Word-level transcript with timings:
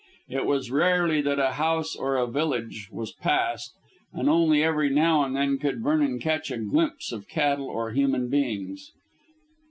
It 0.29 0.47
was 0.47 0.71
rarely 0.71 1.21
that 1.21 1.37
a 1.37 1.51
house 1.51 1.95
or 1.95 2.15
a 2.15 2.25
village 2.25 2.89
was 2.91 3.11
passed, 3.13 3.75
and 4.11 4.27
only 4.27 4.63
every 4.63 4.89
now 4.89 5.23
and 5.23 5.35
then 5.35 5.59
could 5.59 5.83
Vernon 5.83 6.17
catch 6.17 6.49
a 6.49 6.57
glimpse 6.57 7.11
of 7.11 7.27
cattle 7.29 7.67
or 7.67 7.91
human 7.91 8.27
beings. 8.27 8.93